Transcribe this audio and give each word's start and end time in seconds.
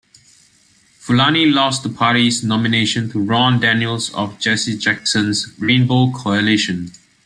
Fulani 0.97 1.45
lost 1.45 1.83
the 1.83 1.89
party's 1.89 2.43
nomination 2.43 3.07
to 3.11 3.19
Ron 3.19 3.59
Daniels 3.59 4.11
of 4.15 4.39
Jesse 4.39 4.75
Jackson's 4.75 5.53
Rainbow 5.59 6.09
Coalition. 6.11 6.91